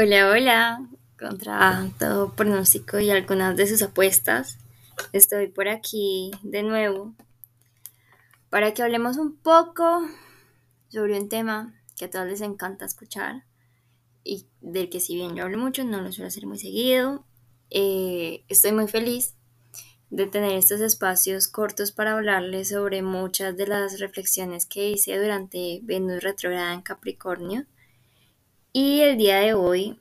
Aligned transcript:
Hola, 0.00 0.30
hola. 0.30 0.88
Contra 1.18 1.90
todo 1.98 2.32
pronóstico 2.32 3.00
y 3.00 3.10
algunas 3.10 3.56
de 3.56 3.66
sus 3.66 3.82
apuestas, 3.82 4.56
estoy 5.12 5.48
por 5.48 5.66
aquí 5.66 6.30
de 6.44 6.62
nuevo 6.62 7.14
para 8.48 8.72
que 8.72 8.84
hablemos 8.84 9.16
un 9.16 9.34
poco 9.34 10.06
sobre 10.88 11.18
un 11.18 11.28
tema 11.28 11.74
que 11.96 12.04
a 12.04 12.10
todos 12.10 12.28
les 12.28 12.42
encanta 12.42 12.84
escuchar 12.84 13.42
y 14.22 14.46
del 14.60 14.88
que 14.88 15.00
si 15.00 15.16
bien 15.16 15.34
yo 15.34 15.42
hablo 15.42 15.58
mucho, 15.58 15.82
no 15.82 16.00
lo 16.00 16.12
suelo 16.12 16.28
hacer 16.28 16.46
muy 16.46 16.60
seguido. 16.60 17.24
Eh, 17.70 18.44
estoy 18.46 18.70
muy 18.70 18.86
feliz 18.86 19.34
de 20.10 20.28
tener 20.28 20.52
estos 20.52 20.80
espacios 20.80 21.48
cortos 21.48 21.90
para 21.90 22.12
hablarles 22.12 22.68
sobre 22.68 23.02
muchas 23.02 23.56
de 23.56 23.66
las 23.66 23.98
reflexiones 23.98 24.64
que 24.64 24.90
hice 24.90 25.18
durante 25.18 25.80
Venus 25.82 26.22
retrograda 26.22 26.72
en 26.72 26.82
Capricornio. 26.82 27.66
Y 28.72 29.00
el 29.00 29.16
día 29.16 29.38
de 29.38 29.54
hoy 29.54 29.98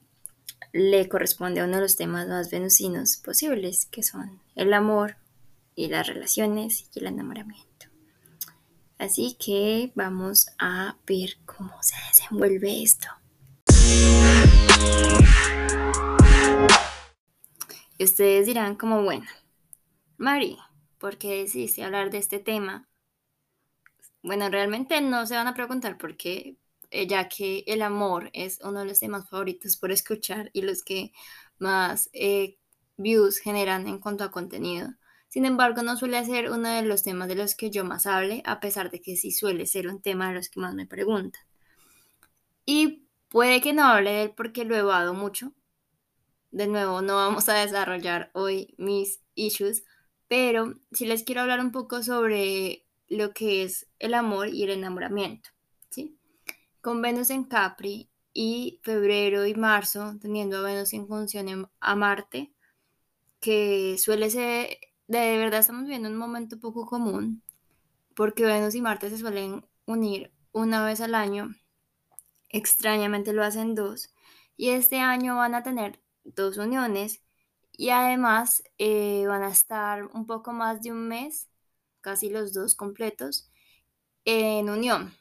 le 0.74 1.08
corresponde 1.08 1.62
a 1.62 1.64
uno 1.64 1.78
de 1.78 1.82
los 1.84 1.96
temas 1.96 2.28
más 2.28 2.52
venusinos 2.52 3.18
posibles, 3.18 3.86
que 3.86 4.04
son 4.04 4.42
el 4.56 4.74
amor 4.74 5.16
y 5.76 5.88
las 5.88 6.08
relaciones 6.08 6.90
y 6.94 7.00
el 7.00 7.08
enamoramiento. 7.08 7.88
Así 8.98 9.38
que 9.40 9.92
vamos 9.96 10.48
a 10.60 10.98
ver 11.08 11.38
cómo 11.46 11.72
se 11.82 11.96
desenvuelve 12.10 12.84
esto. 12.84 13.08
Y 17.98 18.04
ustedes 18.04 18.46
dirán 18.48 18.76
como, 18.76 19.02
bueno, 19.02 19.26
Mari, 20.18 20.58
¿por 20.98 21.18
qué 21.18 21.44
decidiste 21.44 21.84
hablar 21.84 22.12
de 22.12 22.18
este 22.18 22.40
tema? 22.40 22.88
Bueno, 24.24 24.50
realmente 24.50 25.00
no 25.00 25.26
se 25.26 25.36
van 25.36 25.48
a 25.48 25.54
preguntar 25.54 25.98
por 25.98 26.18
qué, 26.18 26.58
ya 26.91 27.28
que 27.30 27.64
el 27.67 27.81
amor 27.81 28.30
es 28.34 28.59
uno 28.64 28.80
de 28.80 28.86
los 28.86 29.00
temas 29.00 29.30
favoritos 29.30 29.78
por 29.78 29.92
escuchar 29.92 30.50
y 30.53 30.62
los 30.62 30.84
que 30.84 31.12
más 31.59 32.09
eh, 32.14 32.58
views 32.98 33.39
generan 33.39 33.88
en 33.88 34.00
cuanto 34.00 34.23
a 34.23 34.31
contenido. 34.31 34.89
Sin 35.28 35.45
embargo, 35.45 35.81
no 35.84 35.97
suele 35.97 36.23
ser 36.25 36.50
uno 36.52 36.70
de 36.70 36.84
los 36.84 37.03
temas 37.03 37.28
de 37.28 37.36
los 37.36 37.56
que 37.56 37.70
yo 37.70 37.84
más 37.84 38.06
hable, 38.08 38.42
a 38.45 38.59
pesar 38.59 38.89
de 38.92 39.02
que 39.02 39.17
sí 39.17 39.31
suele 39.31 39.66
ser 39.66 39.88
un 39.88 40.02
tema 40.02 40.30
de 40.30 40.36
los 40.36 40.50
que 40.50 40.59
más 40.59 40.73
me 40.73 40.86
preguntan. 40.86 41.42
Y 42.66 43.08
puede 43.30 43.62
que 43.62 43.73
no 43.73 43.84
hable 43.84 44.12
de 44.12 44.23
él 44.23 44.34
porque 44.36 44.66
lo 44.66 44.75
he 44.75 44.80
evado 44.80 45.14
mucho. 45.14 45.53
De 46.52 46.67
nuevo, 46.67 47.02
no 47.02 47.16
vamos 47.16 47.50
a 47.50 47.56
desarrollar 47.56 48.31
hoy 48.34 48.73
mis 48.78 49.22
issues, 49.36 49.84
pero 50.28 50.80
sí 50.92 51.06
les 51.06 51.23
quiero 51.23 51.42
hablar 51.42 51.59
un 51.59 51.72
poco 51.72 52.03
sobre 52.03 52.86
lo 53.09 53.34
que 53.34 53.64
es 53.64 53.88
el 54.00 54.14
amor 54.14 54.50
y 54.50 54.64
el 54.64 54.72
enamoramiento. 54.72 55.50
Con 56.88 57.02
Venus 57.02 57.32
en 57.32 57.44
Capri 57.44 58.10
y 58.32 58.80
febrero 58.82 59.46
y 59.46 59.54
marzo 59.56 60.16
teniendo 60.22 60.56
a 60.56 60.62
Venus 60.62 60.94
en 60.94 61.06
función 61.06 61.70
a 61.82 61.96
Marte, 61.98 62.54
que 63.42 63.98
suele 63.98 64.30
ser, 64.30 64.78
de 65.06 65.38
verdad 65.38 65.60
estamos 65.60 65.82
viviendo 65.82 66.08
un 66.08 66.16
momento 66.16 66.62
poco 66.62 66.86
común, 66.86 67.44
porque 68.16 68.46
Venus 68.46 68.74
y 68.74 68.82
Marte 68.82 69.10
se 69.10 69.18
suelen 69.18 69.68
unir 69.86 70.32
una 70.54 70.86
vez 70.86 71.02
al 71.02 71.14
año, 71.14 71.54
extrañamente 72.48 73.34
lo 73.34 73.44
hacen 73.44 73.76
dos, 73.76 74.16
y 74.56 74.70
este 74.70 75.00
año 75.00 75.36
van 75.36 75.56
a 75.56 75.64
tener 75.64 76.02
dos 76.24 76.56
uniones 76.56 77.22
y 77.74 77.90
además 77.90 78.64
eh, 78.78 79.26
van 79.28 79.44
a 79.44 79.50
estar 79.50 80.06
un 80.06 80.26
poco 80.26 80.54
más 80.54 80.82
de 80.82 80.94
un 80.94 81.06
mes, 81.10 81.50
casi 82.00 82.30
los 82.30 82.54
dos 82.54 82.76
completos, 82.76 83.52
en 84.24 84.70
unión. 84.70 85.14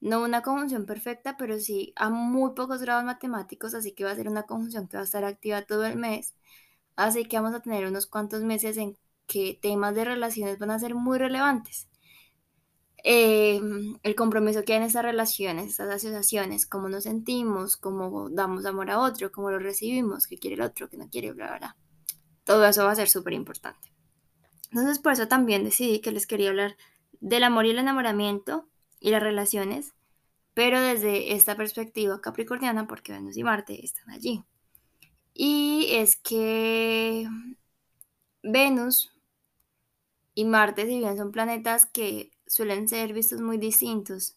No 0.00 0.22
una 0.22 0.42
conjunción 0.42 0.86
perfecta, 0.86 1.36
pero 1.36 1.58
sí 1.58 1.92
a 1.96 2.10
muy 2.10 2.52
pocos 2.54 2.80
grados 2.82 3.04
matemáticos, 3.04 3.74
así 3.74 3.92
que 3.92 4.04
va 4.04 4.10
a 4.10 4.16
ser 4.16 4.28
una 4.28 4.44
conjunción 4.44 4.88
que 4.88 4.96
va 4.96 5.02
a 5.02 5.04
estar 5.04 5.24
activa 5.24 5.62
todo 5.62 5.86
el 5.86 5.96
mes. 5.96 6.34
Así 6.96 7.24
que 7.24 7.36
vamos 7.36 7.54
a 7.54 7.60
tener 7.60 7.86
unos 7.86 8.06
cuantos 8.06 8.42
meses 8.42 8.76
en 8.76 8.96
que 9.26 9.58
temas 9.60 9.94
de 9.94 10.04
relaciones 10.04 10.58
van 10.58 10.70
a 10.70 10.78
ser 10.78 10.94
muy 10.94 11.18
relevantes. 11.18 11.88
Eh, 13.08 13.60
el 14.02 14.14
compromiso 14.16 14.64
que 14.64 14.72
hay 14.72 14.78
en 14.78 14.84
estas 14.84 15.04
relaciones, 15.04 15.70
estas 15.70 15.88
asociaciones, 15.88 16.66
cómo 16.66 16.88
nos 16.88 17.04
sentimos, 17.04 17.76
cómo 17.76 18.28
damos 18.30 18.66
amor 18.66 18.90
a 18.90 18.98
otro, 18.98 19.30
cómo 19.30 19.50
lo 19.50 19.58
recibimos, 19.58 20.26
qué 20.26 20.38
quiere 20.38 20.56
el 20.56 20.62
otro, 20.62 20.88
qué 20.88 20.96
no 20.96 21.08
quiere, 21.08 21.32
bla, 21.32 21.46
bla, 21.46 21.58
bla. 21.58 21.76
Todo 22.44 22.66
eso 22.66 22.84
va 22.84 22.92
a 22.92 22.96
ser 22.96 23.08
súper 23.08 23.34
importante. 23.34 23.92
Entonces, 24.70 24.98
por 24.98 25.12
eso 25.12 25.28
también 25.28 25.64
decidí 25.64 26.00
que 26.00 26.10
les 26.10 26.26
quería 26.26 26.48
hablar 26.48 26.76
del 27.20 27.44
amor 27.44 27.66
y 27.66 27.70
el 27.70 27.78
enamoramiento 27.78 28.68
y 29.00 29.10
las 29.10 29.22
relaciones, 29.22 29.94
pero 30.54 30.80
desde 30.80 31.34
esta 31.34 31.56
perspectiva 31.56 32.20
capricorniana, 32.20 32.86
porque 32.86 33.12
Venus 33.12 33.36
y 33.36 33.44
Marte 33.44 33.84
están 33.84 34.10
allí. 34.10 34.42
Y 35.34 35.88
es 35.90 36.16
que 36.16 37.28
Venus 38.42 39.12
y 40.34 40.44
Marte, 40.46 40.86
si 40.86 40.98
bien 40.98 41.16
son 41.16 41.30
planetas 41.30 41.86
que 41.86 42.30
suelen 42.46 42.88
ser 42.88 43.12
vistos 43.12 43.40
muy 43.40 43.58
distintos, 43.58 44.36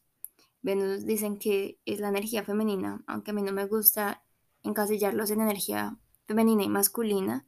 Venus 0.61 1.05
dicen 1.05 1.37
que 1.37 1.79
es 1.85 1.99
la 1.99 2.09
energía 2.09 2.43
femenina, 2.43 3.01
aunque 3.07 3.31
a 3.31 3.33
mí 3.33 3.41
no 3.41 3.53
me 3.53 3.65
gusta 3.65 4.23
encasillarlos 4.63 5.31
en 5.31 5.39
energía 5.39 5.97
femenina 6.27 6.63
y 6.63 6.69
masculina, 6.69 7.45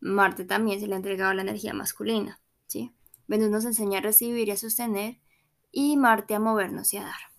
Marte 0.00 0.44
también 0.44 0.80
se 0.80 0.86
le 0.86 0.94
ha 0.94 0.96
entregado 0.96 1.32
la 1.32 1.42
energía 1.42 1.72
masculina, 1.72 2.40
¿sí? 2.66 2.92
Venus 3.26 3.48
nos 3.48 3.64
enseña 3.64 4.00
a 4.00 4.02
recibir 4.02 4.48
y 4.48 4.50
a 4.50 4.56
sostener 4.56 5.21
y 5.72 5.96
Marte 5.96 6.34
a 6.34 6.38
movernos 6.38 6.94
y 6.94 6.98
a 6.98 7.04
dar. 7.04 7.32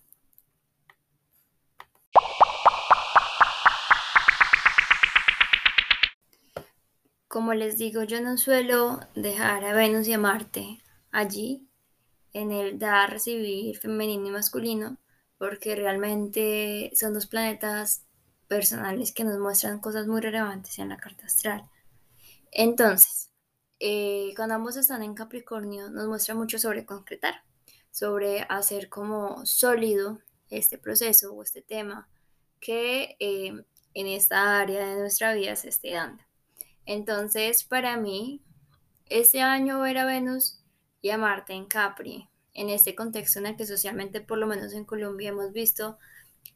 Como 7.28 7.54
les 7.54 7.78
digo, 7.78 8.02
yo 8.02 8.20
no 8.20 8.36
suelo 8.36 9.00
dejar 9.14 9.64
a 9.64 9.72
Venus 9.72 10.06
y 10.06 10.12
a 10.12 10.18
Marte 10.18 10.82
allí 11.10 11.68
en 12.32 12.52
el 12.52 12.78
dar, 12.78 13.10
recibir 13.10 13.78
femenino 13.78 14.26
y 14.28 14.30
masculino, 14.30 14.98
porque 15.38 15.74
realmente 15.74 16.90
son 16.94 17.14
dos 17.14 17.26
planetas 17.26 18.04
personales 18.46 19.12
que 19.12 19.24
nos 19.24 19.38
muestran 19.38 19.80
cosas 19.80 20.06
muy 20.06 20.20
relevantes 20.20 20.78
en 20.78 20.88
la 20.88 20.96
carta 20.96 21.26
astral. 21.26 21.68
Entonces, 22.52 23.30
eh, 23.80 24.32
cuando 24.36 24.54
ambos 24.54 24.76
están 24.76 25.02
en 25.02 25.14
Capricornio, 25.14 25.90
nos 25.90 26.06
muestra 26.06 26.34
mucho 26.34 26.58
sobre 26.58 26.84
concretar, 26.84 27.42
sobre 27.94 28.40
hacer 28.48 28.88
como 28.88 29.46
sólido 29.46 30.18
este 30.50 30.78
proceso 30.78 31.32
o 31.32 31.44
este 31.44 31.62
tema 31.62 32.08
que 32.58 33.14
eh, 33.20 33.54
en 33.94 34.06
esta 34.08 34.58
área 34.58 34.84
de 34.84 34.96
nuestra 34.96 35.32
vida 35.32 35.54
se 35.54 35.68
esté 35.68 35.92
dando. 35.92 36.20
Entonces, 36.86 37.62
para 37.62 37.96
mí, 37.96 38.42
este 39.06 39.42
año 39.42 39.78
ver 39.78 39.98
a 39.98 40.06
Venus 40.06 40.58
y 41.02 41.10
a 41.10 41.18
Marte 41.18 41.52
en 41.52 41.66
Capri, 41.66 42.28
en 42.52 42.68
este 42.68 42.96
contexto 42.96 43.38
en 43.38 43.46
el 43.46 43.56
que 43.56 43.64
socialmente, 43.64 44.20
por 44.20 44.38
lo 44.38 44.48
menos 44.48 44.72
en 44.72 44.84
Colombia, 44.84 45.28
hemos 45.28 45.52
visto 45.52 45.96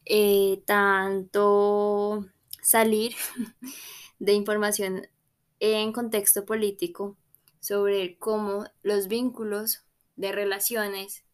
eh, 0.06 0.60
tanto 0.66 2.26
salir 2.62 3.15
de 4.19 4.32
información 4.32 5.06
en 5.60 5.93
contexto 5.93 6.44
político 6.44 7.16
sobre 7.60 8.19
cómo 8.19 8.65
los 8.82 9.06
vínculos 9.06 9.84
de 10.16 10.32
relaciones 10.32 11.27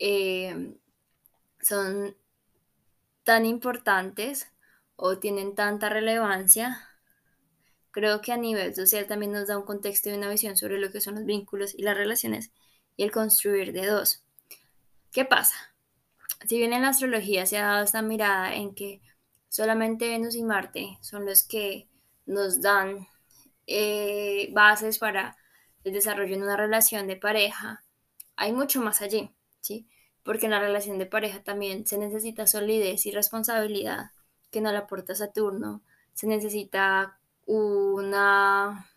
eh, 0.00 0.74
son 1.60 2.16
tan 3.22 3.46
importantes 3.46 4.50
o 4.96 5.18
tienen 5.18 5.54
tanta 5.54 5.88
relevancia, 5.88 6.88
creo 7.92 8.20
que 8.20 8.32
a 8.32 8.36
nivel 8.36 8.74
social 8.74 9.06
también 9.06 9.32
nos 9.32 9.46
da 9.46 9.56
un 9.56 9.64
contexto 9.64 10.10
y 10.10 10.14
una 10.14 10.28
visión 10.28 10.56
sobre 10.56 10.78
lo 10.78 10.90
que 10.90 11.00
son 11.00 11.14
los 11.14 11.24
vínculos 11.24 11.74
y 11.76 11.82
las 11.82 11.96
relaciones 11.96 12.50
y 12.96 13.04
el 13.04 13.12
construir 13.12 13.72
de 13.72 13.86
dos. 13.86 14.24
¿Qué 15.12 15.24
pasa? 15.24 15.54
Si 16.46 16.58
bien 16.58 16.72
en 16.72 16.82
la 16.82 16.88
astrología 16.88 17.46
se 17.46 17.58
ha 17.58 17.66
dado 17.66 17.84
esta 17.84 18.02
mirada 18.02 18.54
en 18.54 18.74
que 18.74 19.00
solamente 19.48 20.08
Venus 20.08 20.34
y 20.34 20.42
Marte 20.42 20.98
son 21.00 21.26
los 21.26 21.42
que 21.42 21.88
nos 22.26 22.60
dan 22.60 23.08
eh, 23.66 24.50
bases 24.52 24.98
para 24.98 25.36
el 25.84 25.92
desarrollo 25.92 26.36
de 26.36 26.42
una 26.42 26.56
relación 26.56 27.06
de 27.06 27.16
pareja, 27.16 27.84
hay 28.36 28.52
mucho 28.52 28.80
más 28.80 29.02
allí, 29.02 29.30
¿sí? 29.60 29.86
Porque 30.22 30.46
en 30.46 30.52
la 30.52 30.60
relación 30.60 30.98
de 30.98 31.06
pareja 31.06 31.42
también 31.42 31.86
se 31.86 31.98
necesita 31.98 32.46
solidez 32.46 33.06
y 33.06 33.10
responsabilidad 33.10 34.10
que 34.50 34.60
no 34.60 34.72
la 34.72 34.80
aporta 34.80 35.14
Saturno, 35.14 35.82
se 36.12 36.26
necesita 36.26 37.18
una 37.46 38.90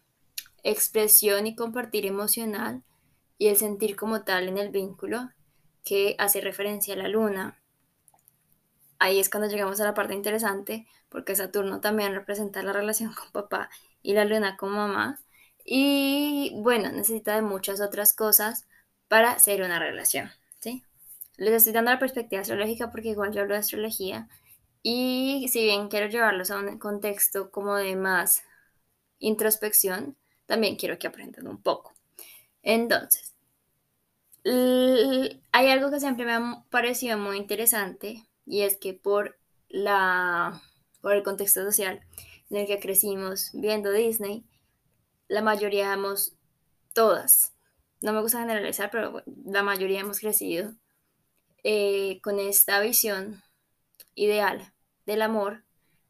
expresión 0.64 1.48
y 1.48 1.56
compartir 1.56 2.06
emocional 2.06 2.84
y 3.38 3.48
el 3.48 3.58
sentir 3.58 3.96
como 3.96 4.24
tal 4.24 4.48
en 4.48 4.58
el 4.58 4.70
vínculo 4.70 5.30
que 5.84 6.16
hace 6.18 6.42
referencia 6.42 6.94
a 6.94 6.98
la 6.98 7.08
luna. 7.08 7.60
Ahí 9.00 9.20
es 9.20 9.30
cuando 9.30 9.50
llegamos 9.50 9.81
a 9.81 9.86
la 9.86 9.94
parte 9.94 10.14
interesante, 10.14 10.88
porque 11.10 11.36
Saturno 11.36 11.81
también 11.81 12.14
representa 12.14 12.64
la 12.64 12.74
relación 12.74 13.14
con 13.14 13.31
papá 13.31 13.70
y 14.02 14.14
la 14.14 14.25
luna 14.25 14.56
con 14.56 14.72
mamá. 14.72 15.20
Y 15.66 16.54
bueno, 16.56 16.92
necesita 16.92 17.36
de 17.36 17.42
muchas 17.42 17.81
otras 17.81 18.14
cosas 18.14 18.66
para 19.08 19.38
ser 19.40 19.62
una 19.62 19.80
relación. 19.80 20.31
Les 21.38 21.53
estoy 21.53 21.74
dando 21.74 21.91
la 21.91 22.00
perspectiva 22.00 22.41
astrológica 22.41 22.91
porque 22.91 23.09
igual 23.09 23.31
yo 23.33 23.41
hablo 23.41 23.53
de 23.56 23.59
astrología 23.62 24.27
Y 24.83 25.47
si 25.51 25.63
bien 25.65 25.89
quiero 25.89 26.07
llevarlos 26.09 26.51
a 26.51 26.59
un 26.59 26.80
contexto 26.80 27.51
como 27.51 27.75
de 27.75 27.95
más 27.95 28.44
introspección, 29.19 30.18
también 30.47 30.77
quiero 30.77 31.00
que 31.00 31.07
aprendan 31.07 31.47
un 31.47 31.62
poco. 31.62 31.94
Entonces, 32.63 33.35
hay 34.45 35.69
algo 35.69 35.91
que 35.91 36.00
siempre 36.00 36.25
me 36.25 36.33
ha 36.33 36.63
parecido 36.69 37.18
muy 37.18 37.38
interesante 37.38 38.27
y 38.45 38.62
es 38.62 38.77
que 38.77 38.94
por 38.94 39.38
la 39.69 40.62
por 41.01 41.13
el 41.13 41.24
contexto 41.24 41.63
social 41.63 42.01
en 42.50 42.57
el 42.57 42.68
que 42.68 42.79
crecimos 42.79 43.50
viendo 43.53 43.91
Disney, 43.91 44.45
la 45.27 45.41
mayoría 45.41 45.94
hemos, 45.94 46.36
todas, 46.94 47.53
no 48.01 48.13
me 48.13 48.21
gusta 48.21 48.39
generalizar, 48.39 48.89
pero 48.91 49.24
la 49.45 49.63
mayoría 49.63 50.01
hemos 50.01 50.19
crecido 50.19 50.74
eh, 51.63 52.19
con 52.21 52.39
esta 52.39 52.80
visión 52.80 53.42
ideal 54.15 54.74
del 55.06 55.21
amor 55.21 55.63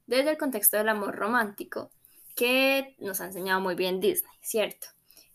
desde 0.07 0.31
el 0.31 0.37
contexto 0.37 0.77
del 0.77 0.89
amor 0.89 1.15
romántico 1.15 1.91
que 2.35 2.95
nos 2.99 3.21
ha 3.21 3.25
enseñado 3.25 3.61
muy 3.61 3.75
bien 3.75 3.99
Disney, 3.99 4.33
¿cierto? 4.41 4.87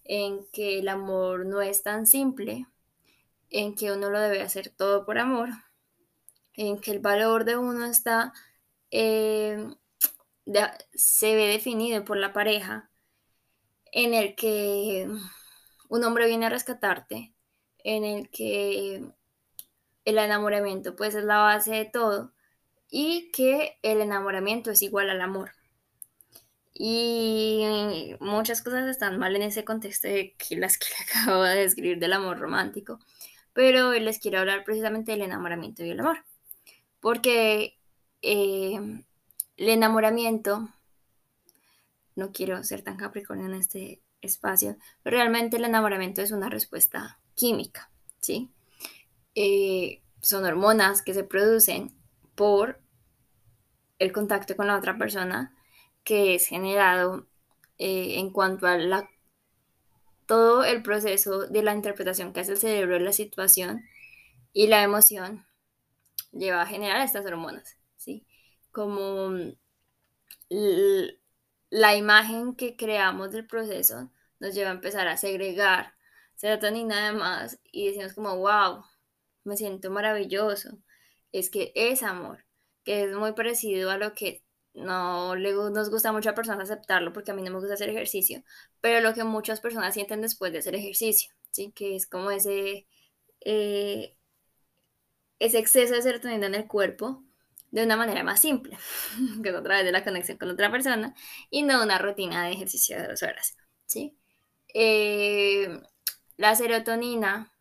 En 0.04 0.46
que 0.52 0.78
el 0.78 0.88
amor 0.88 1.46
no 1.46 1.62
es 1.62 1.82
tan 1.82 2.06
simple, 2.06 2.66
en 3.50 3.74
que 3.74 3.92
uno 3.92 4.10
lo 4.10 4.20
debe 4.20 4.42
hacer 4.42 4.70
todo 4.70 5.04
por 5.06 5.18
amor, 5.18 5.50
en 6.54 6.80
que 6.80 6.90
el 6.90 6.98
valor 6.98 7.44
de 7.44 7.56
uno 7.56 7.86
está, 7.86 8.32
eh, 8.90 9.68
se 10.94 11.34
ve 11.34 11.46
definido 11.46 12.04
por 12.04 12.16
la 12.16 12.32
pareja, 12.32 12.90
en 13.92 14.14
el 14.14 14.34
que 14.34 15.08
un 15.88 16.04
hombre 16.04 16.26
viene 16.26 16.46
a 16.46 16.50
rescatarte, 16.50 17.32
en 17.84 18.04
el 18.04 18.28
que 18.28 19.12
el 20.08 20.16
enamoramiento 20.16 20.96
pues 20.96 21.14
es 21.14 21.24
la 21.24 21.38
base 21.38 21.72
de 21.72 21.84
todo 21.84 22.32
y 22.90 23.30
que 23.30 23.78
el 23.82 24.00
enamoramiento 24.00 24.70
es 24.70 24.80
igual 24.80 25.10
al 25.10 25.20
amor. 25.20 25.52
Y 26.72 28.14
muchas 28.18 28.62
cosas 28.62 28.88
están 28.88 29.18
mal 29.18 29.36
en 29.36 29.42
ese 29.42 29.64
contexto 29.66 30.08
de 30.08 30.34
que 30.38 30.56
las 30.56 30.78
que 30.78 30.86
le 30.98 31.20
acabo 31.20 31.42
de 31.42 31.56
describir 31.56 31.98
del 31.98 32.14
amor 32.14 32.38
romántico, 32.38 32.98
pero 33.52 33.88
hoy 33.88 34.00
les 34.00 34.18
quiero 34.18 34.38
hablar 34.38 34.64
precisamente 34.64 35.12
del 35.12 35.22
enamoramiento 35.22 35.84
y 35.84 35.90
el 35.90 36.00
amor, 36.00 36.24
porque 37.00 37.78
eh, 38.22 38.76
el 39.56 39.68
enamoramiento, 39.68 40.70
no 42.16 42.32
quiero 42.32 42.64
ser 42.64 42.80
tan 42.80 42.96
capricornio 42.96 43.46
en 43.46 43.54
este 43.54 44.00
espacio, 44.22 44.78
pero 45.02 45.18
realmente 45.18 45.58
el 45.58 45.64
enamoramiento 45.64 46.22
es 46.22 46.30
una 46.30 46.48
respuesta 46.48 47.20
química, 47.34 47.90
¿sí? 48.20 48.50
Eh, 49.40 50.02
son 50.20 50.44
hormonas 50.44 51.00
que 51.00 51.14
se 51.14 51.22
producen 51.22 51.96
por 52.34 52.80
el 54.00 54.10
contacto 54.10 54.56
con 54.56 54.66
la 54.66 54.76
otra 54.76 54.98
persona 54.98 55.54
que 56.02 56.34
es 56.34 56.48
generado 56.48 57.28
eh, 57.78 58.18
en 58.18 58.32
cuanto 58.32 58.66
a 58.66 58.76
la, 58.76 59.08
todo 60.26 60.64
el 60.64 60.82
proceso 60.82 61.46
de 61.46 61.62
la 61.62 61.72
interpretación 61.72 62.32
que 62.32 62.40
hace 62.40 62.50
el 62.50 62.58
cerebro 62.58 62.94
de 62.94 63.04
la 63.04 63.12
situación 63.12 63.84
y 64.52 64.66
la 64.66 64.82
emoción 64.82 65.46
lleva 66.32 66.62
a 66.62 66.66
generar 66.66 67.00
estas 67.02 67.24
hormonas, 67.24 67.76
¿sí? 67.96 68.26
Como 68.72 69.30
la 71.70 71.94
imagen 71.94 72.56
que 72.56 72.76
creamos 72.76 73.30
del 73.30 73.46
proceso 73.46 74.10
nos 74.40 74.52
lleva 74.52 74.70
a 74.70 74.74
empezar 74.74 75.06
a 75.06 75.16
segregar 75.16 75.94
serotonina 76.34 77.04
además 77.04 77.60
y 77.70 77.86
decimos 77.86 78.14
como, 78.14 78.36
wow, 78.36 78.82
me 79.44 79.56
siento 79.56 79.90
maravilloso. 79.90 80.78
Es 81.32 81.50
que 81.50 81.72
es 81.74 82.02
amor, 82.02 82.44
que 82.84 83.04
es 83.04 83.14
muy 83.14 83.32
parecido 83.32 83.90
a 83.90 83.98
lo 83.98 84.14
que 84.14 84.44
no 84.74 85.34
le, 85.36 85.52
nos 85.52 85.90
gusta 85.90 86.12
mucho 86.12 86.30
a 86.30 86.34
personas 86.34 86.70
aceptarlo 86.70 87.12
porque 87.12 87.30
a 87.30 87.34
mí 87.34 87.42
no 87.42 87.50
me 87.50 87.58
gusta 87.58 87.74
hacer 87.74 87.90
ejercicio, 87.90 88.42
pero 88.80 89.00
lo 89.00 89.14
que 89.14 89.24
muchas 89.24 89.60
personas 89.60 89.94
sienten 89.94 90.22
después 90.22 90.52
de 90.52 90.58
hacer 90.58 90.74
ejercicio, 90.74 91.32
¿sí? 91.50 91.72
que 91.74 91.96
es 91.96 92.06
como 92.06 92.30
ese, 92.30 92.86
eh, 93.40 94.16
ese 95.38 95.58
exceso 95.58 95.94
de 95.94 96.02
serotonina 96.02 96.46
en 96.46 96.54
el 96.54 96.66
cuerpo 96.66 97.24
de 97.70 97.84
una 97.84 97.96
manera 97.96 98.22
más 98.22 98.40
simple, 98.40 98.78
que 99.42 99.48
es 99.50 99.54
a 99.54 99.62
través 99.62 99.84
de 99.84 99.92
la 99.92 100.04
conexión 100.04 100.38
con 100.38 100.50
otra 100.50 100.70
persona 100.70 101.14
y 101.50 101.62
no 101.62 101.82
una 101.82 101.98
rutina 101.98 102.46
de 102.46 102.52
ejercicio 102.52 102.96
de 102.96 103.08
dos 103.08 103.22
horas. 103.22 103.56
¿sí? 103.86 104.16
Eh, 104.74 105.80
la 106.36 106.54
serotonina 106.54 107.52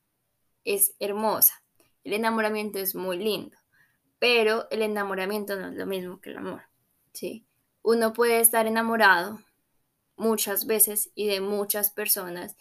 es 0.64 0.94
hermosa, 1.00 1.64
el 2.08 2.14
enamoramiento 2.14 2.80
es 2.80 2.96
muy 2.96 3.18
lindo, 3.18 3.58
pero 4.18 4.66
el 4.72 4.82
enamoramiento 4.82 5.60
no 5.60 5.68
es 5.68 5.76
lo 5.76 5.86
mismo 5.86 6.22
que 6.22 6.30
el 6.30 6.38
amor. 6.38 6.62
¿sí? 7.12 7.46
Uno 7.82 8.14
puede 8.14 8.40
estar 8.40 8.66
enamorado 8.66 9.42
muchas 10.16 10.66
veces 10.66 11.12
y 11.16 11.28
de 11.28 11.42
muchas 11.42 11.92
personas 11.92 12.56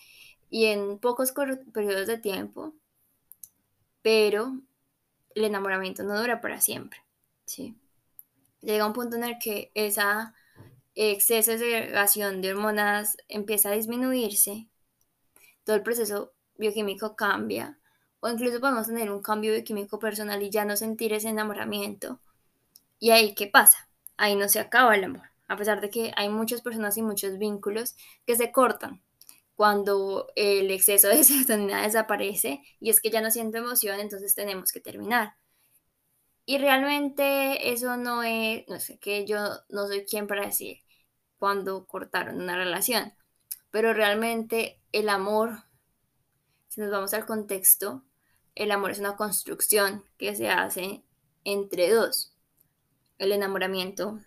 y 0.50 0.66
en 0.66 0.98
pocos 0.98 1.32
periodos 1.72 2.08
de 2.08 2.18
tiempo, 2.18 2.74
pero 4.02 4.60
el 5.36 5.44
enamoramiento 5.44 6.02
no 6.02 6.18
dura 6.18 6.40
para 6.40 6.60
siempre, 6.60 7.04
¿sí? 7.44 7.76
Llega 8.62 8.86
un 8.86 8.92
punto 8.92 9.14
en 9.14 9.24
el 9.24 9.38
que 9.38 9.70
esa 9.74 10.34
exceso 10.96 11.52
de 11.52 11.58
segregación 11.58 12.42
de 12.42 12.50
hormonas 12.50 13.16
empieza 13.28 13.68
a 13.68 13.74
disminuirse, 13.74 14.66
todo 15.62 15.76
el 15.76 15.82
proceso 15.84 16.32
bioquímico 16.56 17.14
cambia, 17.14 17.78
o 18.26 18.30
incluso 18.30 18.60
podemos 18.60 18.86
tener 18.86 19.10
un 19.10 19.22
cambio 19.22 19.52
bioquímico 19.52 19.98
personal 19.98 20.42
y 20.42 20.50
ya 20.50 20.64
no 20.64 20.76
sentir 20.76 21.12
ese 21.12 21.28
enamoramiento. 21.28 22.20
¿Y 22.98 23.10
ahí 23.10 23.34
qué 23.34 23.46
pasa? 23.46 23.86
ahí 24.16 24.36
no 24.36 24.48
se 24.48 24.60
acaba 24.60 24.94
el 24.94 25.04
amor, 25.04 25.30
a 25.48 25.56
pesar 25.56 25.80
de 25.80 25.90
que 25.90 26.12
hay 26.16 26.28
muchas 26.28 26.62
personas 26.62 26.96
y 26.96 27.02
muchos 27.02 27.38
vínculos 27.38 27.96
que 28.26 28.36
se 28.36 28.52
cortan 28.52 29.02
cuando 29.54 30.28
el 30.36 30.70
exceso 30.70 31.08
de 31.08 31.24
serotonina 31.24 31.82
desaparece 31.82 32.62
y 32.80 32.90
es 32.90 33.00
que 33.00 33.10
ya 33.10 33.20
no 33.20 33.30
siento 33.30 33.58
emoción, 33.58 34.00
entonces 34.00 34.34
tenemos 34.34 34.72
que 34.72 34.80
terminar. 34.80 35.34
Y 36.48 36.58
realmente 36.58 37.72
eso 37.72 37.96
no 37.96 38.22
es, 38.22 38.68
no 38.68 38.78
sé, 38.78 38.98
que 38.98 39.26
yo 39.26 39.38
no 39.68 39.86
soy 39.88 40.04
quien 40.04 40.28
para 40.28 40.46
decir 40.46 40.78
cuando 41.38 41.86
cortaron 41.86 42.40
una 42.40 42.56
relación, 42.56 43.12
pero 43.70 43.92
realmente 43.92 44.80
el 44.92 45.08
amor, 45.08 45.64
si 46.68 46.80
nos 46.80 46.90
vamos 46.90 47.14
al 47.14 47.26
contexto, 47.26 48.04
el 48.56 48.72
amor 48.72 48.90
es 48.90 48.98
una 48.98 49.14
construcción 49.14 50.04
que 50.18 50.34
se 50.34 50.48
hace 50.48 51.04
entre 51.44 51.94
dos 51.94 52.36
el 53.18 53.32
enamoramiento 53.32 54.20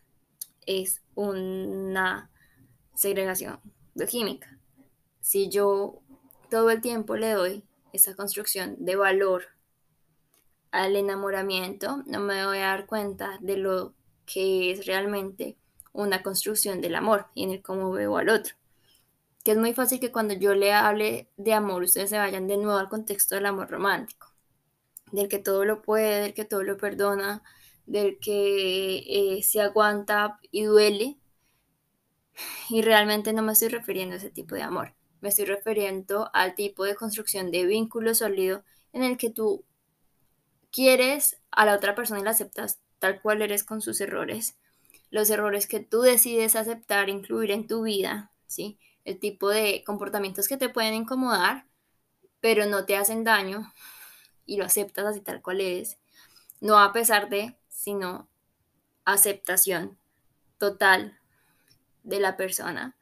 es 0.65 1.01
una 1.15 2.29
segregación 2.95 3.59
de 3.93 4.07
química. 4.07 4.57
Si 5.21 5.49
yo 5.49 6.01
todo 6.49 6.69
el 6.69 6.81
tiempo 6.81 7.15
le 7.15 7.31
doy 7.31 7.63
esa 7.93 8.15
construcción 8.15 8.75
de 8.79 8.95
valor 8.95 9.43
al 10.71 10.95
enamoramiento, 10.95 12.03
no 12.05 12.19
me 12.19 12.45
voy 12.45 12.57
a 12.57 12.67
dar 12.67 12.85
cuenta 12.85 13.37
de 13.41 13.57
lo 13.57 13.93
que 14.25 14.71
es 14.71 14.85
realmente 14.85 15.57
una 15.91 16.21
construcción 16.21 16.81
del 16.81 16.95
amor 16.95 17.27
y 17.33 17.43
en 17.43 17.51
el 17.51 17.61
cómo 17.61 17.91
veo 17.91 18.17
al 18.17 18.29
otro. 18.29 18.55
Que 19.43 19.51
es 19.51 19.57
muy 19.57 19.73
fácil 19.73 19.99
que 19.99 20.11
cuando 20.11 20.33
yo 20.33 20.53
le 20.53 20.73
hable 20.73 21.29
de 21.37 21.53
amor, 21.53 21.83
ustedes 21.83 22.09
se 22.09 22.17
vayan 22.17 22.47
de 22.47 22.57
nuevo 22.57 22.77
al 22.77 22.89
contexto 22.89 23.35
del 23.35 23.45
amor 23.45 23.69
romántico, 23.69 24.33
del 25.11 25.27
que 25.29 25.39
todo 25.39 25.65
lo 25.65 25.81
puede, 25.81 26.21
del 26.21 26.33
que 26.33 26.45
todo 26.45 26.63
lo 26.63 26.77
perdona, 26.77 27.43
del 27.85 28.19
que 28.19 28.97
eh, 29.37 29.43
se 29.43 29.61
aguanta 29.61 30.39
y 30.51 30.63
duele. 30.63 31.17
Y 32.69 32.81
realmente 32.81 33.33
no 33.33 33.41
me 33.41 33.53
estoy 33.53 33.69
refiriendo 33.69 34.15
a 34.15 34.17
ese 34.17 34.29
tipo 34.29 34.55
de 34.55 34.61
amor. 34.63 34.93
Me 35.21 35.29
estoy 35.29 35.45
refiriendo 35.45 36.29
al 36.33 36.55
tipo 36.55 36.85
de 36.85 36.95
construcción 36.95 37.51
de 37.51 37.65
vínculo 37.65 38.15
sólido 38.15 38.63
en 38.93 39.03
el 39.03 39.17
que 39.17 39.29
tú 39.29 39.65
quieres 40.71 41.41
a 41.51 41.65
la 41.65 41.75
otra 41.75 41.95
persona 41.95 42.19
y 42.19 42.23
la 42.23 42.31
aceptas 42.31 42.79
tal 42.99 43.21
cual 43.21 43.41
eres 43.41 43.63
con 43.63 43.81
sus 43.81 43.99
errores. 44.01 44.57
Los 45.09 45.29
errores 45.29 45.67
que 45.67 45.79
tú 45.79 46.01
decides 46.01 46.55
aceptar, 46.55 47.09
incluir 47.09 47.51
en 47.51 47.67
tu 47.67 47.83
vida, 47.83 48.31
¿sí? 48.47 48.77
El 49.05 49.19
tipo 49.19 49.49
de 49.49 49.83
comportamientos 49.85 50.47
que 50.47 50.57
te 50.57 50.69
pueden 50.69 50.93
incomodar, 50.93 51.65
pero 52.41 52.65
no 52.65 52.85
te 52.85 52.95
hacen 52.95 53.23
daño 53.23 53.73
y 54.45 54.57
lo 54.57 54.65
aceptas 54.65 55.05
así 55.05 55.21
tal 55.21 55.41
cual 55.41 55.61
eres. 55.61 55.97
No 56.61 56.79
a 56.79 56.91
pesar 56.91 57.29
de 57.29 57.57
sino 57.69 58.27
aceptación 59.05 59.97
total 60.57 61.17
de 62.03 62.19
la 62.19 62.37
persona. 62.37 62.95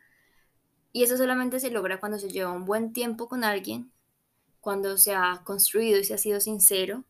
Y 0.93 1.03
eso 1.03 1.17
solamente 1.17 1.59
se 1.59 1.71
logra 1.71 1.99
cuando 1.99 2.19
se 2.19 2.29
lleva 2.29 2.51
un 2.51 2.65
buen 2.65 2.93
tiempo 2.93 3.27
con 3.27 3.43
alguien, 3.43 3.91
cuando 4.61 4.97
se 4.97 5.15
ha 5.15 5.41
construido 5.43 5.99
y 5.99 6.03
se 6.03 6.13
ha 6.13 6.17
sido 6.17 6.39
sincero, 6.39 7.03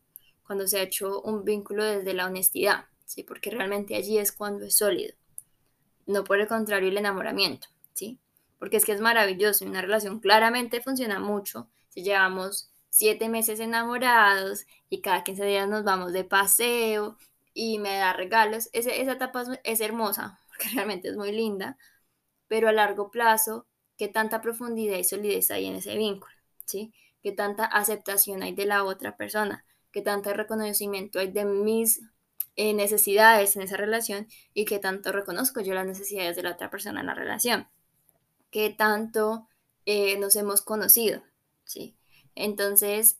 cuando 0.45 0.67
se 0.67 0.79
ha 0.79 0.83
hecho 0.83 1.21
un 1.21 1.43
vínculo 1.43 1.83
desde 1.83 2.13
la 2.13 2.25
honestidad, 2.25 2.85
¿sí? 3.05 3.23
porque 3.23 3.51
realmente 3.51 3.95
allí 3.95 4.17
es 4.17 4.31
cuando 4.31 4.65
es 4.65 4.77
sólido, 4.77 5.13
no 6.05 6.23
por 6.23 6.39
el 6.39 6.47
contrario 6.47 6.89
el 6.89 6.97
enamoramiento, 6.97 7.67
¿sí? 7.93 8.19
Porque 8.59 8.77
es 8.77 8.85
que 8.85 8.91
es 8.91 9.01
maravilloso 9.01 9.63
y 9.63 9.67
una 9.67 9.81
relación 9.81 10.19
claramente 10.19 10.81
funciona 10.81 11.19
mucho 11.19 11.69
si 11.89 12.03
llevamos 12.03 12.71
siete 12.89 13.29
meses 13.29 13.59
enamorados 13.59 14.65
y 14.89 15.01
cada 15.01 15.23
15 15.23 15.45
días 15.45 15.69
nos 15.69 15.83
vamos 15.83 16.13
de 16.13 16.23
paseo 16.23 17.17
y 17.53 17.79
me 17.79 17.97
da 17.97 18.13
regalos. 18.13 18.69
esa 18.73 19.11
etapa 19.11 19.43
es, 19.63 19.81
hermosa, 19.81 20.39
porque 20.47 20.69
realmente 20.73 21.09
es 21.09 21.15
muy 21.15 21.31
linda, 21.31 21.77
pero 22.47 22.69
a 22.69 22.71
largo 22.71 23.11
plazo, 23.11 23.67
¿qué 23.97 24.07
tanta 24.07 24.41
profundidad 24.41 24.97
y 24.97 25.03
solidez 25.03 25.51
hay 25.51 25.65
en 25.65 25.75
ese 25.75 25.95
vínculo? 25.95 26.33
¿Sí? 26.65 26.93
¿Qué 27.21 27.31
tanta 27.31 27.65
aceptación 27.65 28.43
hay 28.43 28.53
de 28.53 28.65
la 28.65 28.83
otra 28.83 29.17
persona? 29.17 29.65
¿Qué 29.91 30.01
tanto 30.01 30.33
reconocimiento 30.33 31.19
hay 31.19 31.31
de 31.31 31.45
mis 31.45 32.01
eh, 32.55 32.73
necesidades 32.73 33.55
en 33.55 33.63
esa 33.63 33.77
relación 33.77 34.27
y 34.53 34.65
qué 34.65 34.79
tanto 34.79 35.11
reconozco 35.11 35.61
yo 35.61 35.73
las 35.73 35.85
necesidades 35.85 36.35
de 36.35 36.43
la 36.43 36.51
otra 36.51 36.69
persona 36.69 37.01
en 37.01 37.07
la 37.07 37.13
relación? 37.13 37.67
¿Qué 38.51 38.69
tanto 38.69 39.47
eh, 39.85 40.17
nos 40.19 40.35
hemos 40.35 40.61
conocido? 40.61 41.21
¿Sí? 41.63 41.97
Entonces, 42.35 43.19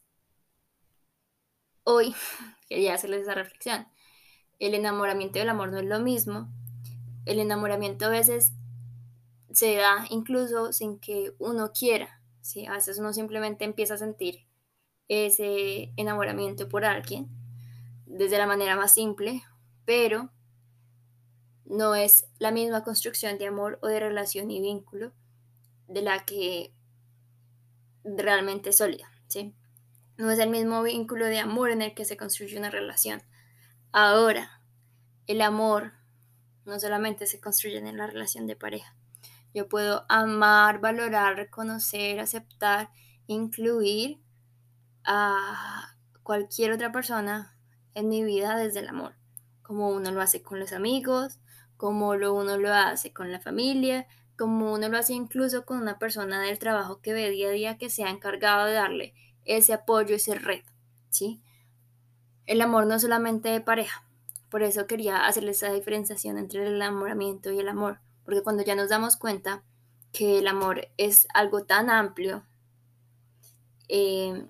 hoy 1.84 2.16
quería 2.70 2.94
hacerles 2.94 3.24
esa 3.24 3.36
reflexión. 3.36 3.88
El 4.60 4.74
enamoramiento 4.74 5.38
y 5.38 5.42
el 5.42 5.50
amor 5.50 5.72
no 5.72 5.80
es 5.80 5.86
lo 5.86 6.00
mismo. 6.00 6.50
El 7.26 7.40
enamoramiento 7.40 8.06
a 8.06 8.10
veces 8.10 8.54
se 9.52 9.76
da 9.76 10.06
incluso 10.10 10.74
sin 10.74 11.00
que 11.00 11.34
uno 11.40 11.72
quiera. 11.74 12.22
¿sí? 12.42 12.66
A 12.66 12.74
veces 12.74 12.98
uno 12.98 13.14
simplemente 13.14 13.66
empieza 13.66 13.96
a 13.96 13.98
sentir 13.98 14.48
ese 15.08 15.94
enamoramiento 15.96 16.68
por 16.70 16.86
alguien 16.86 17.30
desde 18.06 18.38
la 18.38 18.48
manera 18.48 18.76
más 18.76 18.94
simple, 18.94 19.44
pero 19.86 20.32
no 21.70 21.96
es 21.96 22.28
la 22.40 22.52
misma 22.52 22.84
construcción 22.84 23.38
de 23.38 23.48
amor 23.48 23.80
o 23.82 23.88
de 23.88 24.00
relación 24.00 24.50
y 24.52 24.62
vínculo 24.62 25.12
de 25.88 26.02
la 26.02 26.26
que 26.26 26.74
realmente 28.04 28.70
es 28.70 28.78
sólida, 28.78 29.10
¿sí? 29.28 29.54
No 30.18 30.32
es 30.32 30.40
el 30.40 30.50
mismo 30.50 30.82
vínculo 30.82 31.26
de 31.26 31.40
amor 31.40 31.72
en 31.72 31.82
el 31.82 31.94
que 31.94 32.06
se 32.06 32.18
construye 32.18 32.58
una 32.58 32.70
relación. 32.70 33.22
Ahora, 33.92 34.62
el 35.28 35.42
amor 35.42 35.94
no 36.66 36.80
solamente 36.80 37.28
se 37.28 37.40
construye 37.40 37.78
en 37.78 37.98
la 37.98 38.08
relación 38.08 38.48
de 38.48 38.56
pareja. 38.56 38.96
Yo 39.54 39.68
puedo 39.68 40.06
amar, 40.10 40.80
valorar, 40.80 41.36
reconocer, 41.36 42.20
aceptar, 42.20 42.90
incluir 43.28 44.22
a 45.04 45.96
cualquier 46.24 46.72
otra 46.72 46.92
persona 46.92 47.58
en 47.94 48.10
mi 48.10 48.24
vida 48.24 48.58
desde 48.58 48.80
el 48.80 48.90
amor, 48.90 49.16
como 49.62 49.90
uno 49.90 50.12
lo 50.12 50.22
hace 50.22 50.44
con 50.44 50.60
los 50.60 50.74
amigos, 50.74 51.40
como 51.78 52.16
lo 52.16 52.34
uno 52.34 52.58
lo 52.58 52.74
hace 52.74 53.14
con 53.14 53.32
la 53.32 53.40
familia, 53.40 54.08
como 54.38 54.74
uno 54.74 54.90
lo 54.90 54.98
hace 54.98 55.14
incluso 55.14 55.66
con 55.66 55.78
una 55.80 55.98
persona 55.98 56.42
del 56.42 56.60
trabajo 56.60 57.00
que 57.02 57.14
ve 57.14 57.30
día 57.30 57.50
a 57.50 57.52
día 57.52 57.78
que 57.78 57.90
se 57.90 58.04
ha 58.04 58.10
encargado 58.10 58.66
de 58.66 58.74
darle 58.74 59.14
ese 59.46 59.74
apoyo, 59.74 60.16
ese 60.16 60.36
red, 60.36 60.62
¿sí? 61.10 61.42
El 62.46 62.62
amor 62.62 62.86
no 62.86 62.96
es 62.96 63.02
solamente 63.02 63.50
de 63.50 63.62
pareja, 63.62 64.04
por 64.50 64.64
eso 64.64 64.88
quería 64.88 65.26
hacerles 65.26 65.58
esa 65.58 65.74
diferenciación 65.74 66.38
entre 66.38 66.66
el 66.66 66.76
enamoramiento 66.76 67.52
y 67.52 67.60
el 67.60 67.68
amor, 67.68 68.00
porque 68.24 68.44
cuando 68.44 68.64
ya 68.64 68.76
nos 68.76 68.90
damos 68.90 69.18
cuenta 69.18 69.64
que 70.12 70.40
el 70.40 70.48
amor 70.48 70.88
es 70.98 71.28
algo 71.34 71.66
tan 71.66 71.90
amplio 71.90 72.46
eh, 73.90 74.46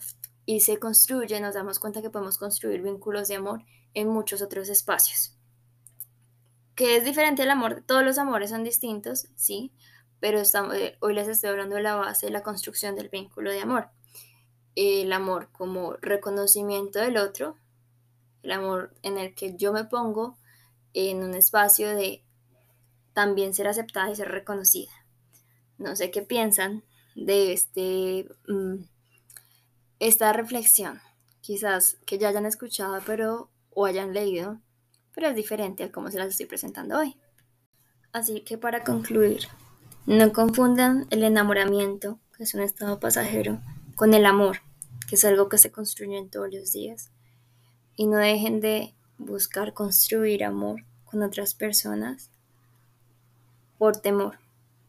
y 0.45 0.61
se 0.61 0.77
construye, 0.79 1.39
nos 1.39 1.55
damos 1.55 1.79
cuenta 1.79 2.01
que 2.01 2.09
podemos 2.09 2.37
construir 2.37 2.81
vínculos 2.81 3.27
de 3.27 3.35
amor 3.35 3.63
en 3.93 4.07
muchos 4.07 4.41
otros 4.41 4.69
espacios. 4.69 5.36
Que 6.77 6.95
es 6.95 7.03
diferente 7.03 7.43
el 7.43 7.51
amor, 7.51 7.83
todos 7.85 8.03
los 8.03 8.17
amores 8.17 8.51
son 8.51 8.63
distintos, 8.63 9.27
sí, 9.35 9.73
pero 10.21 10.39
eh, 10.39 10.97
hoy 11.01 11.13
les 11.13 11.27
estoy 11.27 11.49
hablando 11.49 11.75
de 11.75 11.81
la 11.81 11.95
base 11.95 12.27
de 12.27 12.31
la 12.31 12.43
construcción 12.43 12.95
del 12.95 13.09
vínculo 13.09 13.51
de 13.51 13.59
amor 13.59 13.89
el 14.77 15.11
amor 15.11 15.49
como 15.51 15.93
reconocimiento 15.93 16.99
del 16.99 17.17
otro, 17.17 17.57
el 18.43 18.51
amor 18.51 18.93
en 19.01 19.17
el 19.17 19.33
que 19.33 19.55
yo 19.57 19.73
me 19.73 19.85
pongo 19.85 20.37
en 20.93 21.23
un 21.23 21.33
espacio 21.33 21.95
de 21.95 22.23
también 23.13 23.55
ser 23.55 23.67
aceptada 23.67 24.11
y 24.11 24.15
ser 24.15 24.27
reconocida. 24.27 24.91
No 25.79 25.95
sé 25.95 26.11
qué 26.11 26.21
piensan 26.21 26.83
de 27.15 27.53
este, 27.53 28.29
mm, 28.47 28.83
esta 29.97 30.31
reflexión. 30.31 31.01
Quizás 31.41 31.97
que 32.05 32.19
ya 32.19 32.29
hayan 32.29 32.45
escuchado 32.45 32.99
pero, 33.03 33.49
o 33.71 33.85
hayan 33.85 34.13
leído, 34.13 34.61
pero 35.17 35.29
es 35.29 35.35
diferente 35.35 35.83
a 35.83 35.91
cómo 35.91 36.11
se 36.11 36.19
las 36.19 36.27
estoy 36.27 36.45
presentando 36.45 36.99
hoy. 36.99 37.17
Así 38.11 38.41
que 38.41 38.59
para 38.59 38.83
concluir, 38.83 39.47
no 40.05 40.31
confundan 40.31 41.07
el 41.09 41.23
enamoramiento, 41.23 42.19
que 42.37 42.43
es 42.43 42.53
un 42.53 42.61
estado 42.61 42.99
pasajero, 42.99 43.59
con 43.95 44.13
el 44.13 44.27
amor, 44.27 44.59
que 45.09 45.15
es 45.15 45.25
algo 45.25 45.49
que 45.49 45.57
se 45.57 45.71
construye 45.71 46.19
en 46.19 46.29
todos 46.29 46.53
los 46.53 46.71
días. 46.71 47.09
Y 47.95 48.05
no 48.05 48.17
dejen 48.17 48.61
de 48.61 48.93
buscar 49.17 49.73
construir 49.73 50.43
amor 50.43 50.85
con 51.03 51.23
otras 51.23 51.55
personas 51.55 52.29
por 53.79 53.97
temor, 53.97 54.37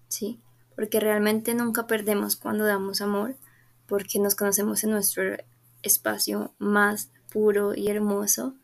¿sí? 0.08 0.42
Porque 0.76 1.00
realmente 1.00 1.54
nunca 1.54 1.86
perdemos 1.86 2.36
cuando 2.36 2.66
damos 2.66 3.00
amor, 3.00 3.38
porque 3.86 4.18
nos 4.18 4.34
conocemos 4.34 4.84
en 4.84 4.90
nuestro 4.90 5.38
espacio 5.80 6.52
más 6.58 7.08
puro 7.30 7.74
y 7.74 7.88
hermoso 7.88 8.56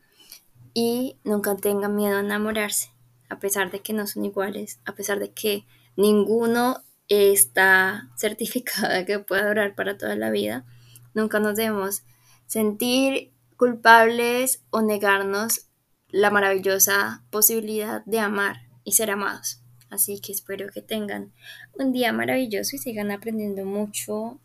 y 0.74 1.18
nunca 1.24 1.56
tengan 1.56 1.96
miedo 1.96 2.18
a 2.18 2.20
enamorarse, 2.20 2.90
a 3.30 3.38
pesar 3.38 3.70
de 3.70 3.80
que 3.80 3.94
no 3.94 4.06
son 4.06 4.24
iguales, 4.26 4.80
a 4.84 4.94
pesar 4.94 5.18
de 5.20 5.32
que 5.32 5.64
ninguno 5.96 6.82
está 7.08 8.10
certificado 8.16 8.92
de 8.92 9.06
que 9.06 9.18
pueda 9.20 9.48
durar 9.48 9.74
para 9.74 9.96
toda 9.96 10.16
la 10.16 10.30
vida, 10.30 10.66
Nunca 11.14 11.38
nos 11.38 11.56
debemos 11.56 12.02
sentir 12.46 13.32
culpables 13.56 14.64
o 14.70 14.82
negarnos 14.82 15.68
la 16.08 16.30
maravillosa 16.30 17.24
posibilidad 17.30 18.04
de 18.04 18.18
amar 18.18 18.68
y 18.82 18.92
ser 18.92 19.10
amados. 19.10 19.62
Así 19.90 20.20
que 20.20 20.32
espero 20.32 20.68
que 20.72 20.82
tengan 20.82 21.32
un 21.78 21.92
día 21.92 22.12
maravilloso 22.12 22.74
y 22.74 22.80
sigan 22.80 23.12
aprendiendo 23.12 23.64
mucho 23.64 24.40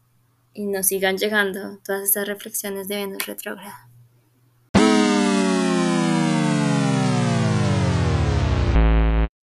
y 0.53 0.67
nos 0.67 0.87
sigan 0.87 1.17
llegando 1.17 1.79
todas 1.83 2.03
estas 2.03 2.27
reflexiones 2.27 2.87
de 2.87 2.97
Venus 2.97 3.25
retrógrada. 3.25 3.88